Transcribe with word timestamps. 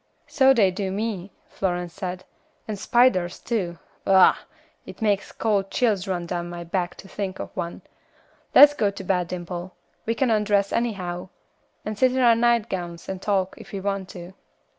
"So 0.25 0.51
they 0.51 0.71
do 0.71 0.91
me," 0.91 1.31
Florence 1.47 1.93
said, 1.93 2.25
"and 2.67 2.79
spiders 2.79 3.37
too. 3.37 3.77
Ugh! 4.07 4.35
it 4.83 4.99
makes 4.99 5.31
cold 5.31 5.69
chills 5.69 6.07
run 6.07 6.25
down 6.25 6.49
my 6.49 6.63
back 6.63 6.95
to 6.95 7.07
think 7.07 7.37
of 7.37 7.55
one; 7.55 7.83
let's 8.55 8.73
go 8.73 8.89
to 8.89 9.03
bed, 9.03 9.27
Dimple. 9.27 9.75
We 10.07 10.15
can 10.15 10.31
undress 10.31 10.73
anyhow, 10.73 11.29
and 11.85 11.99
sit 11.99 12.13
in 12.13 12.19
our 12.21 12.35
nightgowns 12.35 13.07
and 13.07 13.21
talk, 13.21 13.53
if 13.59 13.71
we 13.73 13.79
want 13.79 14.09
to." 14.09 14.33